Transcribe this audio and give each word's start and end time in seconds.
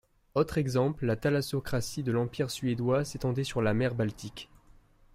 Autre 0.33 0.57
exemple, 0.57 1.05
la 1.05 1.15
thalassocratie 1.15 2.01
de 2.01 2.11
l'Empire 2.11 2.49
suédois 2.49 3.05
s'étendait 3.05 3.43
sur 3.43 3.61
la 3.61 3.75
mer 3.75 3.93
Baltique. 3.93 4.49